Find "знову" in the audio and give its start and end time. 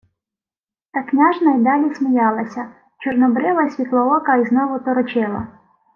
4.45-4.79